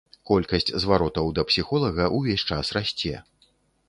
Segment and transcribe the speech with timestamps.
[0.27, 3.13] Колькасць зваротаў да псіхолага ўвесь час расце.